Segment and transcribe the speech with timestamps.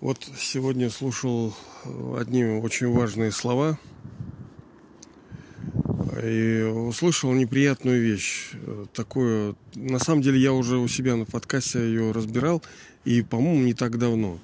[0.00, 1.54] Вот сегодня слушал
[2.18, 3.78] одни очень важные слова
[6.22, 8.52] и услышал неприятную вещь.
[8.94, 12.62] Такое, на самом деле я уже у себя на подкасте ее разбирал,
[13.04, 14.38] и, по-моему, не так давно,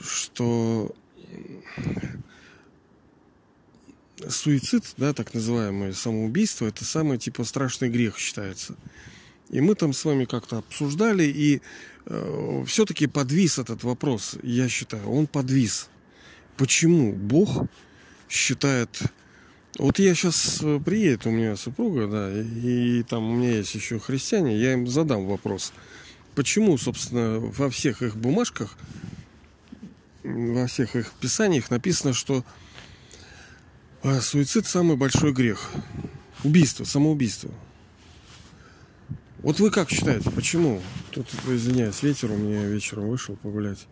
[0.00, 0.94] что
[4.28, 8.76] суицид, да, так называемое самоубийство, это самый типа страшный грех считается.
[9.50, 11.62] И мы там с вами как-то обсуждали, и
[12.06, 15.88] э, все-таки подвис этот вопрос, я считаю, он подвис.
[16.56, 17.66] Почему Бог
[18.28, 19.00] считает...
[19.78, 23.74] Вот я сейчас э, приедет у меня супруга, да, и, и там у меня есть
[23.74, 25.72] еще христиане, я им задам вопрос.
[26.34, 28.76] Почему, собственно, во всех их бумажках,
[30.24, 32.44] во всех их писаниях написано, что
[34.20, 35.70] суицид самый большой грех.
[36.44, 37.50] Убийство, самоубийство.
[39.38, 40.82] Вот вы как считаете, почему?
[41.10, 43.86] Тут, извиняюсь, ветер у меня вечером вышел погулять.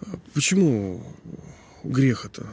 [0.00, 1.04] А почему
[1.84, 2.46] грех это?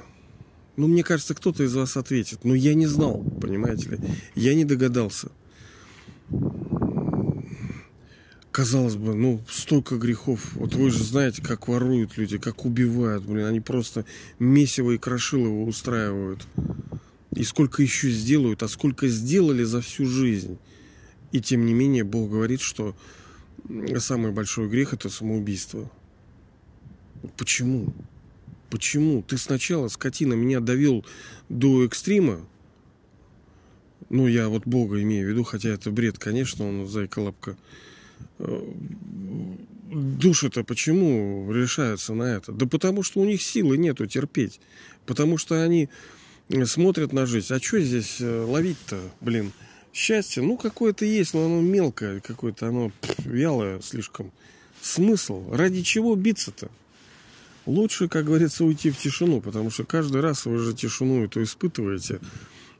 [0.75, 2.43] Ну, мне кажется, кто-то из вас ответит.
[2.43, 3.99] Но я не знал, понимаете ли.
[4.35, 5.29] Я не догадался.
[8.59, 10.53] Казалось бы, ну, столько грехов.
[10.55, 13.23] Вот вы же знаете, как воруют люди, как убивают.
[13.23, 14.03] Блин, они просто
[14.37, 16.45] месиво и крошилово устраивают.
[17.33, 20.57] И сколько еще сделают, а сколько сделали за всю жизнь.
[21.31, 22.97] И тем не менее Бог говорит, что
[23.99, 25.89] самый большой грех это самоубийство.
[27.37, 27.93] Почему?
[28.69, 29.23] Почему?
[29.23, 31.05] Ты сначала, скотина, меня довел
[31.47, 32.45] до экстрима.
[34.09, 37.55] Ну, я вот Бога имею в виду, хотя это бред, конечно, он зайка лапка.
[38.39, 38.61] Э,
[39.91, 42.51] души-то почему решаются на это?
[42.51, 44.59] Да потому что у них силы нету терпеть.
[45.05, 45.89] Потому что они
[46.65, 47.53] смотрят на жизнь.
[47.53, 49.51] А что здесь э, ловить-то, блин?
[49.93, 54.31] Счастье, ну, какое-то есть, но оно мелкое, какое-то оно пф, вялое слишком.
[54.81, 55.51] Смысл?
[55.51, 56.69] Ради чего биться-то?
[57.65, 62.19] Лучше, как говорится, уйти в тишину, потому что каждый раз вы же тишину это испытываете,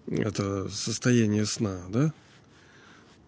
[0.07, 2.13] это состояние сна, да?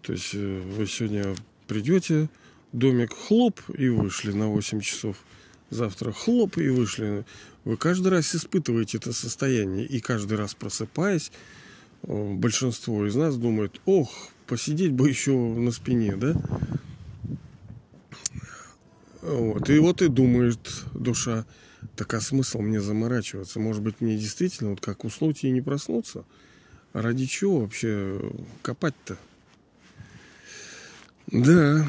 [0.02, 1.36] То есть э, вы сегодня
[1.72, 2.28] придете,
[2.74, 5.16] домик хлоп и вышли на 8 часов.
[5.70, 7.24] Завтра хлоп и вышли.
[7.64, 9.86] Вы каждый раз испытываете это состояние.
[9.86, 11.32] И каждый раз просыпаясь,
[12.04, 14.12] большинство из нас думает, ох,
[14.48, 16.36] посидеть бы еще на спине, да?
[19.22, 19.70] Вот.
[19.70, 20.60] И вот и думает
[20.94, 21.46] душа,
[21.96, 23.62] так а смысл мне заморачиваться?
[23.62, 26.26] Может быть, мне действительно вот как уснуть и не проснуться?
[26.92, 28.20] А ради чего вообще
[28.62, 29.18] копать-то?
[31.32, 31.88] Да,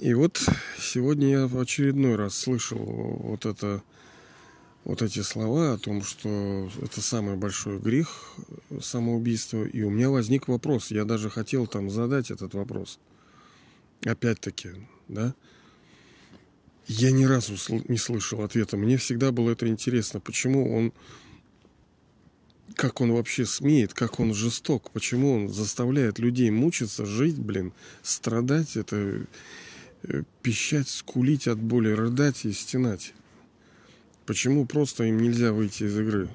[0.00, 0.42] и вот
[0.76, 3.80] сегодня я в очередной раз слышал вот это
[4.82, 8.34] вот эти слова о том, что это самый большой грех
[8.80, 9.62] самоубийство.
[9.62, 10.90] И у меня возник вопрос.
[10.90, 12.98] Я даже хотел там задать этот вопрос.
[14.04, 14.70] Опять-таки,
[15.06, 15.32] да?
[16.88, 17.54] Я ни разу
[17.86, 18.76] не слышал ответа.
[18.76, 20.18] Мне всегда было это интересно.
[20.18, 20.92] Почему он...
[22.76, 27.72] Как он вообще смеет, как он жесток, почему он заставляет людей мучиться, жить, блин,
[28.02, 29.26] страдать, это
[30.02, 33.14] э, пищать, скулить от боли, рыдать и стенать.
[34.26, 36.28] Почему просто им нельзя выйти из игры?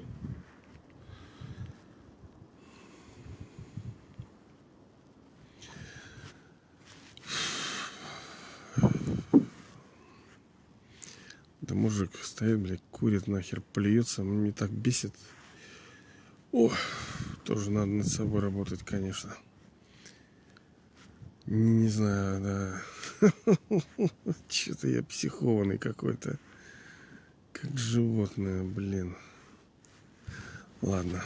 [11.60, 15.14] Да мужик стоит, блядь, курит нахер, плюется, мне так бесит.
[16.52, 16.70] О,
[17.44, 19.34] тоже надо над собой работать, конечно.
[21.46, 22.82] Не знаю,
[23.20, 23.30] да.
[24.48, 26.38] Что-то я психованный какой-то.
[27.52, 29.16] Как животное, блин.
[30.82, 31.24] Ладно.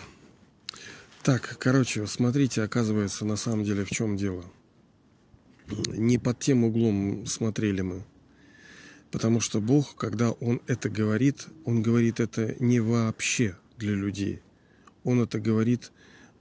[1.23, 4.45] Так, короче, смотрите, оказывается, на самом деле в чем дело.
[5.89, 8.05] Не под тем углом смотрели мы.
[9.11, 14.41] Потому что Бог, когда Он это говорит, Он говорит это не вообще для людей.
[15.07, 15.91] Он это говорит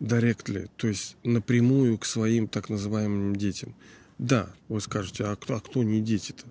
[0.01, 3.73] directly, то есть напрямую к своим так называемым детям.
[4.17, 6.43] Да, вы скажете, а кто, а кто не дети-то?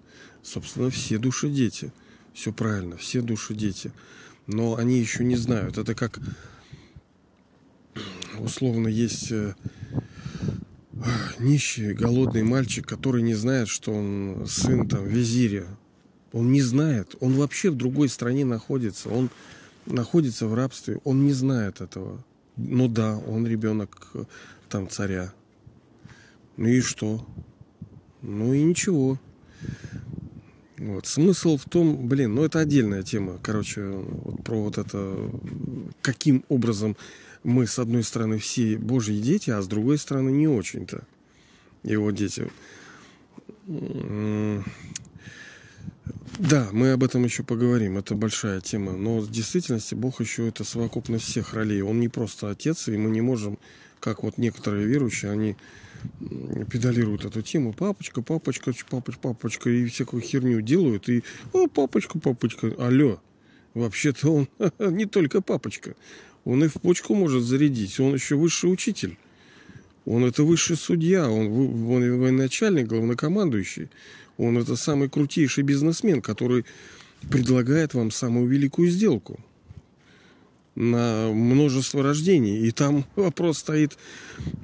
[0.42, 1.92] Собственно, все души дети–
[2.34, 3.92] все правильно, все души дети.
[4.46, 5.78] Но они еще не знают.
[5.78, 6.18] Это как
[8.38, 9.54] условно есть э,
[11.38, 15.66] нищий, голодный мальчик, который не знает, что он сын там визиря.
[16.32, 17.14] Он не знает.
[17.20, 19.08] Он вообще в другой стране находится.
[19.08, 19.30] Он
[19.86, 21.00] находится в рабстве.
[21.04, 22.22] Он не знает этого.
[22.56, 24.24] Ну да, он ребенок э,
[24.68, 25.32] там царя.
[26.56, 27.26] Ну и что?
[28.22, 29.18] Ну и ничего.
[30.78, 31.06] Вот.
[31.06, 35.30] Смысл в том, блин, ну это отдельная тема, короче, вот про вот это,
[36.02, 36.96] каким образом
[37.42, 41.04] мы, с одной стороны, все Божьи дети, а с другой стороны, не очень-то
[41.82, 42.50] его дети.
[46.38, 48.92] Да, мы об этом еще поговорим, это большая тема.
[48.92, 51.82] Но в действительности Бог еще это совокупность всех ролей.
[51.82, 53.58] Он не просто отец, и мы не можем,
[54.00, 55.56] как вот некоторые верующие, они
[56.70, 57.72] педалируют эту тему.
[57.72, 61.08] Папочка, папочка, папочка, папочка, и всякую херню делают.
[61.08, 61.22] И,
[61.52, 63.20] о, папочка, папочка, алло.
[63.74, 64.48] Вообще-то он
[64.78, 65.94] не только папочка.
[66.44, 67.98] Он и в почку может зарядить.
[68.00, 69.16] Он еще высший учитель.
[70.06, 73.88] Он это высший судья, он, он военачальник, главнокомандующий.
[74.36, 76.64] Он это самый крутейший бизнесмен, который
[77.30, 79.40] предлагает вам самую великую сделку
[80.74, 82.66] на множество рождений.
[82.66, 83.96] И там вопрос стоит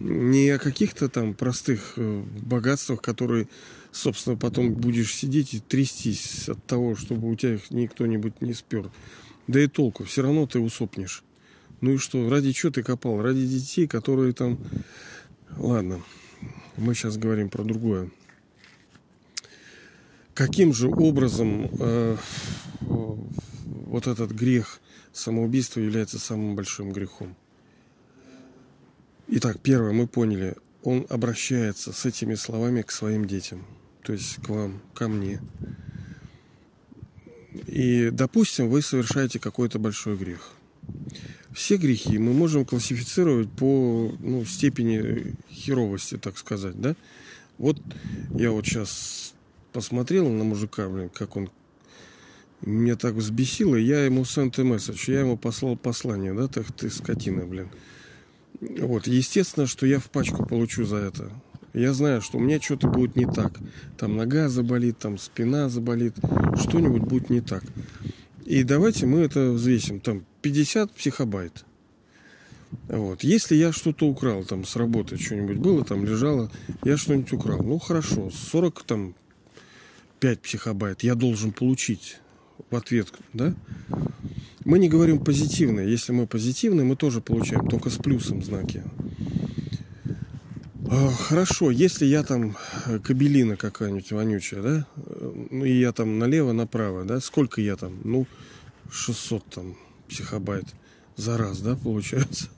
[0.00, 3.48] не о каких-то там простых э, богатствах, которые,
[3.92, 8.90] собственно, потом будешь сидеть и трястись от того, чтобы у тебя их никто-нибудь не спер.
[9.46, 11.22] Да и толку, все равно ты усопнешь.
[11.80, 13.22] Ну и что, ради чего ты копал?
[13.22, 14.58] Ради детей, которые там...
[15.56, 16.02] Ладно,
[16.76, 18.10] мы сейчас говорим про другое.
[20.34, 22.16] Каким же образом э,
[22.80, 24.80] вот этот грех
[25.12, 27.36] самоубийства является самым большим грехом?
[29.26, 33.66] Итак, первое, мы поняли, он обращается с этими словами к своим детям,
[34.02, 35.40] то есть к вам, ко мне.
[37.66, 40.52] И, допустим, вы совершаете какой-то большой грех.
[41.52, 46.94] Все грехи мы можем классифицировать по ну, степени херовости, так сказать, да?
[47.58, 47.80] Вот
[48.34, 49.34] я вот сейчас
[49.72, 51.50] посмотрел на мужика, блин, как он
[52.62, 56.90] меня так взбесило, я ему sent a message, я ему послал послание, да, так ты
[56.90, 57.68] скотина, блин.
[58.60, 61.30] Вот, естественно, что я в пачку получу за это.
[61.72, 63.58] Я знаю, что у меня что-то будет не так.
[63.96, 66.14] Там нога заболит, там спина заболит,
[66.56, 67.62] что-нибудь будет не так.
[68.44, 70.00] И давайте мы это взвесим.
[70.00, 71.64] Там 50 психобайт.
[72.88, 73.24] Вот.
[73.24, 76.50] Если я что-то украл там с работы, что-нибудь было, там лежало,
[76.84, 77.62] я что-нибудь украл.
[77.62, 79.14] Ну хорошо, 40 там
[80.20, 82.18] 5 психобайт я должен получить
[82.70, 83.54] в ответ, да?
[84.64, 85.80] Мы не говорим позитивно.
[85.80, 88.84] Если мы позитивны, мы тоже получаем, только с плюсом знаки.
[90.92, 92.56] А, хорошо, если я там
[93.04, 94.86] кабелина какая-нибудь вонючая, да,
[95.50, 98.26] ну и я там налево, направо, да, сколько я там, ну,
[98.90, 99.76] 600 там
[100.10, 100.66] психобайт
[101.16, 102.48] за раз, да, получается.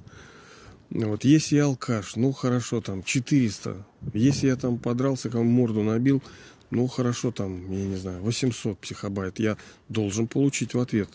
[0.91, 3.87] Вот, если я алкаш, ну, хорошо, там, 400.
[4.13, 6.23] Если я там подрался, кому морду набил,
[6.71, 9.57] ну, хорошо, там, я не знаю, 800 психобайт я
[9.89, 11.09] должен получить в ответ.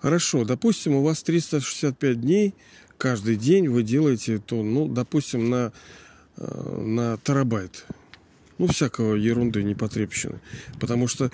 [0.00, 2.54] Хорошо, допустим, у вас 365 дней,
[2.96, 5.72] каждый день вы делаете то, ну, допустим, на,
[6.36, 7.84] э, на терабайт.
[8.58, 10.40] Ну, всякого ерунды, непотребщины.
[10.80, 11.30] Потому что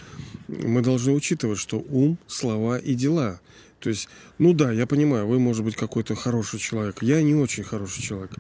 [0.49, 3.41] мы должны учитывать, что ум, слова и дела.
[3.85, 4.09] То есть,
[4.39, 7.03] ну да, я понимаю, вы, может быть, какой-то хороший человек.
[7.03, 8.31] Я не очень хороший человек.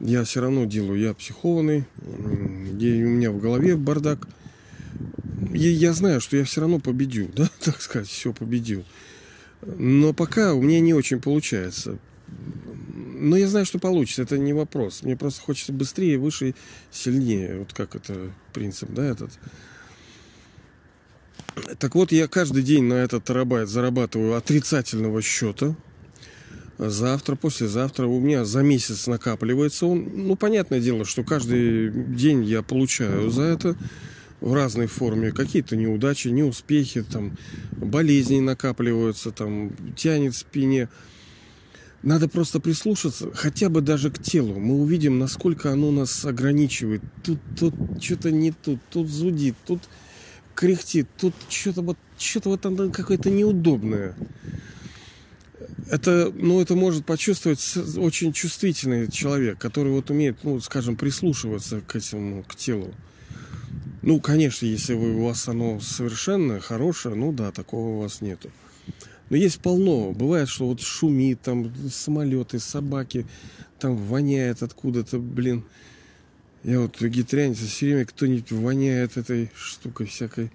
[0.00, 1.84] Я все равно делаю, я психованный,
[2.78, 4.26] я, у меня в голове бардак.
[5.52, 8.82] И я знаю, что я все равно победю, да, так сказать, все победил.
[9.60, 11.98] Но пока у меня не очень получается.
[13.18, 15.02] Но я знаю, что получится, это не вопрос.
[15.02, 16.54] Мне просто хочется быстрее, выше,
[16.90, 17.58] сильнее.
[17.58, 19.32] Вот как это принцип, да, этот.
[21.78, 25.74] Так вот, я каждый день на этот терабайт зарабатываю отрицательного счета.
[26.78, 30.08] Завтра, послезавтра у меня за месяц накапливается он.
[30.14, 33.76] Ну, понятное дело, что каждый день я получаю за это
[34.40, 35.30] в разной форме.
[35.30, 37.36] Какие-то неудачи, неуспехи, там,
[37.72, 40.88] болезни накапливаются, там, тянет в спине.
[42.02, 44.58] Надо просто прислушаться, хотя бы даже к телу.
[44.58, 47.02] Мы увидим, насколько оно нас ограничивает.
[47.22, 49.82] Тут, тут что-то не тут, тут зудит, тут
[50.62, 54.14] кряхтит, тут что-то вот, что-то вот оно какое-то неудобное.
[55.90, 61.96] Это, ну, это может почувствовать очень чувствительный человек, который вот умеет, ну, скажем, прислушиваться к
[61.96, 62.94] этому, к телу.
[64.02, 68.48] Ну, конечно, если вы, у вас оно совершенно хорошее, ну да, такого у вас нету.
[69.30, 70.12] Но есть полно.
[70.12, 73.26] Бывает, что вот шумит, там самолеты, собаки,
[73.80, 75.64] там воняет откуда-то, блин.
[76.64, 80.50] Я вот вегетарианец, все время кто-нибудь воняет этой штукой всякой.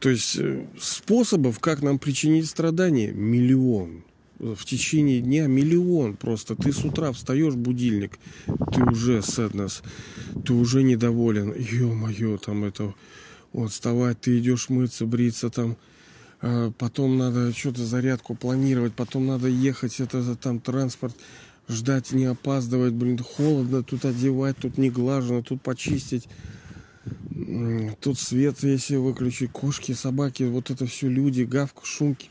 [0.00, 4.02] То есть э, способов, как нам причинить страдания, миллион.
[4.38, 6.54] В течение дня миллион просто.
[6.56, 9.82] Ты с утра встаешь, будильник, ты уже sadness,
[10.44, 11.54] ты уже недоволен.
[11.56, 12.94] Ё-моё, там это...
[13.52, 15.78] Вот, вставать, ты идешь мыться, бриться там,
[16.42, 21.16] а, потом надо что-то зарядку планировать, потом надо ехать, это, это там транспорт,
[21.68, 26.28] ждать, не опаздывать, блин, холодно, тут одевать, тут не глажено, тут почистить,
[28.00, 32.28] тут свет, если выключить, кошки, собаки, вот это все люди, гавку, шумки.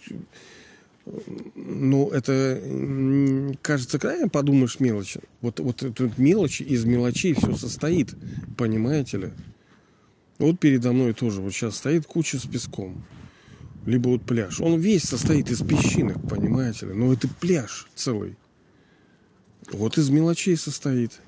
[1.56, 5.22] ну, это кажется, когда подумаешь мелочи.
[5.42, 8.16] Вот, вот тут мелочи, из мелочей все состоит,
[8.58, 9.30] понимаете ли?
[10.38, 13.06] Вот передо мной тоже вот сейчас стоит куча с песком.
[13.86, 14.60] Либо вот пляж.
[14.60, 16.94] Он весь состоит из песчинок, понимаете ли?
[16.94, 18.36] Но это пляж целый.
[19.72, 21.22] Вот из мелочей состоит.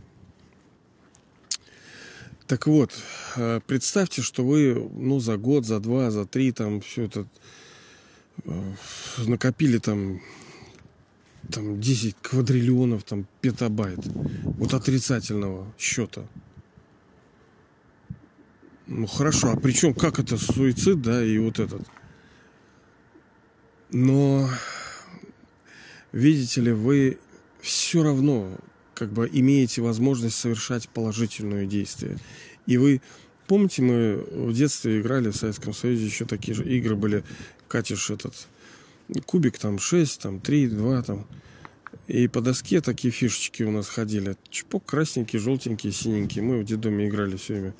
[2.46, 2.94] Так вот,
[3.36, 7.25] э, представьте, что вы, ну, за год, за два, за три, там, все это
[8.46, 8.74] э,
[9.25, 10.22] накопили там,
[11.51, 14.00] там 10 квадриллионов, там, петабайт.
[14.44, 16.25] Вот отрицательного счета.
[18.86, 21.82] Ну, хорошо, а при чем, как это суицид, да, и вот этот?
[23.91, 24.50] Но,
[26.13, 27.20] видите ли, вы
[27.62, 28.58] все равно
[28.94, 32.18] как бы имеете возможность совершать положительное действие.
[32.66, 33.02] И вы
[33.48, 37.24] помните, мы в детстве играли в Советском Союзе, еще такие же игры были,
[37.68, 38.48] катишь этот
[39.26, 41.28] кубик там 6, там 3, 2, там.
[42.08, 44.38] И по доске такие фишечки у нас ходили.
[44.50, 46.42] Чпок красненький, желтенький, синенький.
[46.42, 47.76] Мы в детдоме играли все время.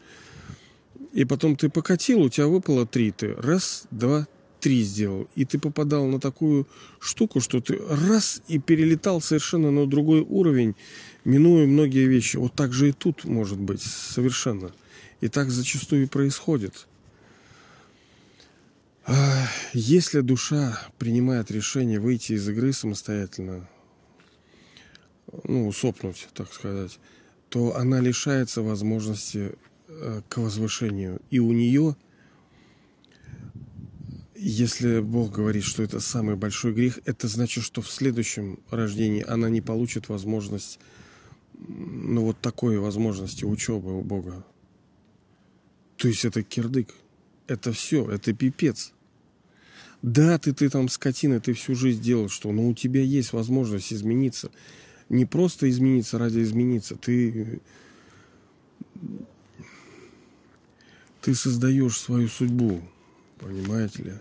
[1.14, 3.12] И потом ты покатил, у тебя выпало три.
[3.12, 4.28] Ты раз, два,
[4.60, 6.68] три сделал, и ты попадал на такую
[7.00, 10.76] штуку, что ты раз и перелетал совершенно на другой уровень,
[11.26, 12.38] минуя многие вещи.
[12.38, 14.72] Вот так же и тут может быть совершенно.
[15.22, 16.88] И так зачастую и происходит.
[19.06, 23.68] А если душа принимает решение выйти из игры самостоятельно,
[25.44, 27.00] ну, сопнуть, так сказать,
[27.50, 29.54] то она лишается возможности
[29.88, 31.22] э, к возвышению.
[31.30, 31.96] И у нее
[34.38, 39.50] если Бог говорит, что это самый большой грех, это значит, что в следующем рождении она
[39.50, 40.80] не получит возможность,
[41.58, 44.46] ну вот такой возможности учебы у Бога.
[45.98, 46.94] То есть это кирдык.
[47.48, 48.94] Это все, это пипец.
[50.04, 53.92] Да, ты, ты там скотина, ты всю жизнь делал что, но у тебя есть возможность
[53.92, 54.52] измениться.
[55.10, 56.96] Не просто измениться ради измениться.
[56.96, 57.62] Ты,
[61.22, 62.84] ты создаешь свою судьбу.
[63.48, 64.14] Понимаете ли?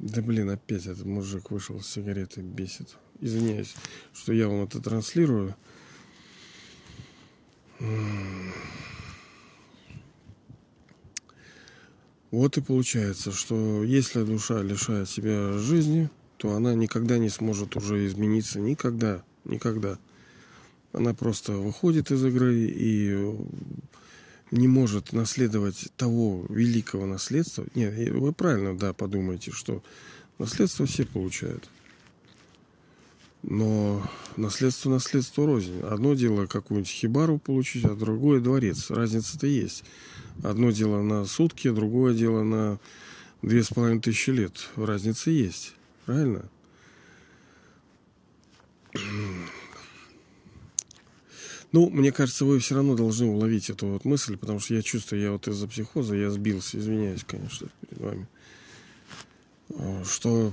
[0.00, 2.96] Да блин, опять этот мужик вышел с сигаретой, бесит.
[3.20, 3.76] Извиняюсь,
[4.12, 5.54] что я вам это транслирую.
[12.32, 16.10] Вот и получается, что если душа лишает себя жизни,
[16.42, 18.58] то она никогда не сможет уже измениться.
[18.58, 19.22] Никогда.
[19.44, 19.96] Никогда.
[20.92, 23.16] Она просто выходит из игры и
[24.50, 27.64] не может наследовать того великого наследства.
[27.76, 29.84] Нет, вы правильно, да, подумаете, что
[30.40, 31.68] наследство все получают.
[33.44, 34.04] Но
[34.36, 35.78] наследство наследство рознь.
[35.82, 38.90] Одно дело какую-нибудь хибару получить, а другое дворец.
[38.90, 39.84] Разница-то есть.
[40.42, 42.80] Одно дело на сутки, другое дело на
[43.42, 44.70] две с половиной тысячи лет.
[44.74, 45.74] Разница есть.
[46.06, 46.48] Правильно?
[51.72, 55.22] Ну, мне кажется, вы все равно должны уловить эту вот мысль, потому что я чувствую,
[55.22, 58.28] я вот из-за психоза, я сбился, извиняюсь, конечно, перед вами,
[59.70, 60.52] а, что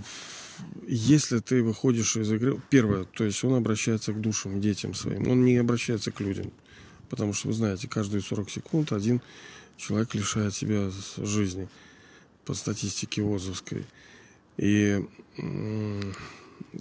[0.87, 5.43] если ты выходишь из игры, первое, то есть он обращается к душам, детям своим, он
[5.43, 6.53] не обращается к людям,
[7.09, 9.21] потому что вы знаете, каждые 40 секунд один
[9.75, 11.67] человек лишает себя жизни
[12.45, 13.85] по статистике ОЗовской.
[14.59, 15.03] И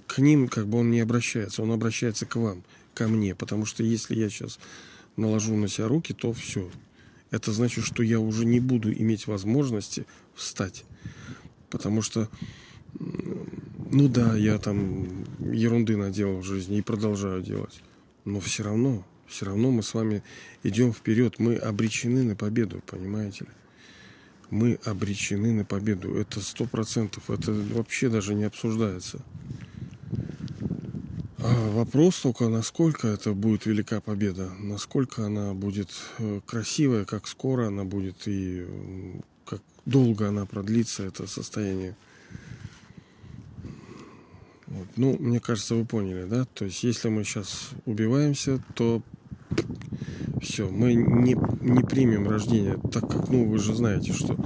[0.05, 2.63] к ним как бы он не обращается, он обращается к вам–
[2.99, 4.59] ко мне, потому что если я сейчас
[5.15, 6.69] наложу на себя руки, то все.
[7.31, 10.05] Это значит, что я уже не буду иметь возможности
[10.35, 10.83] встать.
[11.69, 12.27] Потому что,
[12.99, 17.81] ну да, я там ерунды наделал в жизни и продолжаю делать.
[18.25, 20.21] Но все равно, все равно мы с вами
[20.63, 21.39] идем вперед.
[21.39, 23.51] Мы обречены на победу, понимаете ли?
[24.49, 26.15] Мы обречены на победу.
[26.15, 27.29] Это сто процентов.
[27.29, 29.21] Это вообще даже не обсуждается.
[31.41, 37.67] А, вопрос только, насколько это будет велика победа, насколько она будет э, красивая, как скоро
[37.67, 38.65] она будет и
[39.45, 41.95] как долго она продлится, это состояние.
[44.67, 44.87] Вот.
[44.97, 46.45] Ну, мне кажется, вы поняли, да?
[46.53, 49.01] То есть, если мы сейчас убиваемся, то
[50.41, 54.37] все, мы не, не примем рождение, так как, ну, вы же знаете, что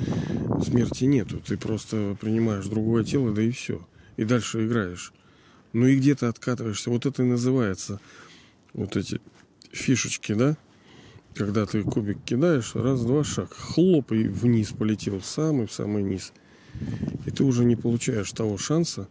[0.63, 1.39] смерти нету.
[1.39, 3.85] Ты просто принимаешь другое тело, да и все.
[4.17, 5.13] И дальше играешь.
[5.73, 6.89] Ну и где ты откатываешься.
[6.89, 7.99] Вот это и называется
[8.73, 9.19] вот эти
[9.71, 10.57] фишечки, да?
[11.35, 16.31] Когда ты кубик кидаешь, раз-два шаг, хлоп, и вниз полетел, самый-самый низ.
[17.25, 19.07] И ты уже не получаешь того шанса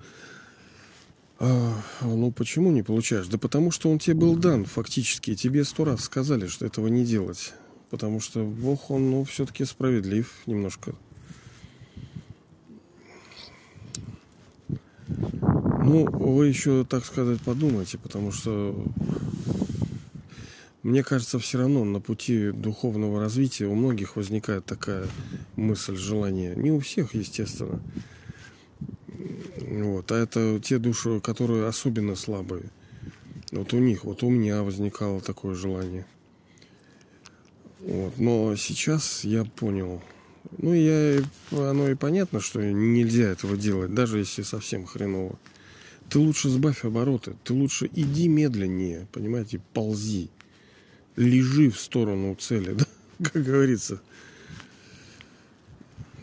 [1.45, 3.27] А, ну почему не получаешь?
[3.27, 5.35] Да потому что он тебе был дан фактически.
[5.35, 7.53] Тебе сто раз сказали, что этого не делать.
[7.91, 10.95] Потому что Бог, он, ну, все-таки справедлив немножко.
[15.09, 18.81] Ну, вы еще, так сказать, подумайте, потому что
[20.85, 25.09] мне кажется, все равно на пути духовного развития у многих возникает такая
[25.57, 26.55] мысль, желание.
[26.55, 27.81] Не у всех, естественно.
[29.73, 30.12] Вот.
[30.12, 32.64] А это те души, которые особенно слабые.
[33.52, 36.07] Вот у них, вот у меня возникало такое желание.
[37.81, 38.19] Вот.
[38.19, 40.02] Но сейчас я понял.
[40.59, 45.38] Ну, я, оно и понятно, что нельзя этого делать, даже если совсем хреново.
[46.11, 50.29] Ты лучше сбавь обороты, ты лучше иди медленнее, понимаете, ползи
[51.17, 52.85] лежи в сторону цели, да?
[53.23, 54.02] как говорится.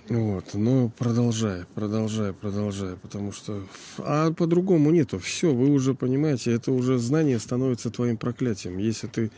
[0.09, 3.63] Вот, но продолжай, продолжай, продолжай, потому что...
[3.99, 5.19] А по-другому нету.
[5.19, 8.79] Все, вы уже понимаете, это уже знание становится твоим проклятием.
[8.79, 9.31] Если ты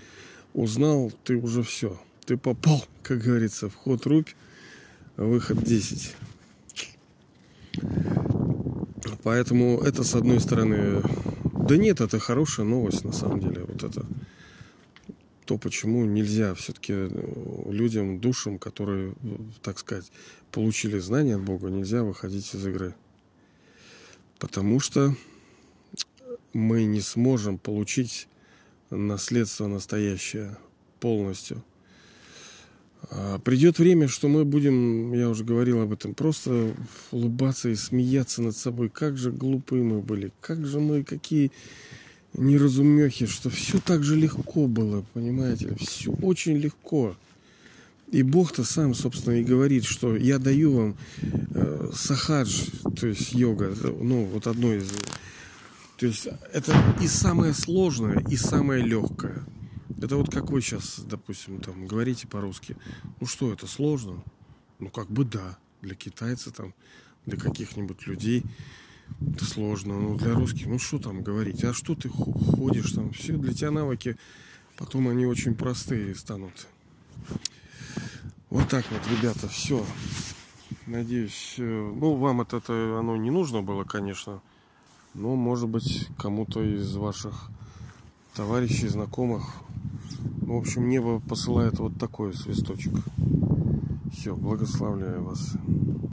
[0.53, 1.99] узнал, ты уже все.
[2.25, 4.29] Ты попал, как говорится, вход рубь,
[5.17, 6.15] выход 10.
[9.23, 11.01] Поэтому это, с одной стороны...
[11.67, 13.65] Да нет, это хорошая новость, на самом деле.
[13.67, 14.05] Вот это
[15.51, 17.09] то, почему нельзя все-таки э,
[17.69, 19.13] людям, душам, которые,
[19.61, 20.09] так сказать,
[20.49, 22.95] получили знания от Бога, нельзя выходить из игры.
[24.39, 25.13] Потому что
[26.53, 28.29] мы не сможем получить
[28.91, 30.57] наследство настоящее
[31.01, 31.61] полностью.
[33.09, 36.73] А придет время, что мы будем, я уже говорил об этом, просто
[37.11, 38.87] улыбаться и смеяться над собой.
[38.87, 41.51] Как же глупые мы были, как же мы, какие
[42.33, 47.15] неразумехи, что все так же легко было, понимаете, все очень легко.
[48.11, 52.65] И Бог-то сам, собственно, и говорит, что я даю вам э, сахадж,
[52.99, 54.89] то есть йога, ну, вот одно из...
[55.97, 59.45] То есть это и самое сложное, и самое легкое.
[60.01, 62.75] Это вот как вы сейчас, допустим, там говорите по-русски.
[63.19, 64.23] Ну что, это сложно?
[64.79, 66.73] Ну как бы да, для китайца там,
[67.25, 68.43] для каких-нибудь людей
[69.19, 69.99] это сложно.
[69.99, 71.63] Ну, для русских, ну что там говорить?
[71.63, 73.11] А что ты ходишь там?
[73.11, 74.17] Все для тебя навыки,
[74.77, 76.67] потом они очень простые станут.
[78.49, 79.85] Вот так вот, ребята, все.
[80.87, 84.41] Надеюсь, э, ну, вам это, это оно не нужно было, конечно.
[85.13, 87.49] Но, может быть, кому-то из ваших
[88.33, 89.43] товарищей, знакомых.
[90.41, 92.93] В общем, небо посылает вот такой свисточек.
[94.13, 95.55] Все, благословляю вас.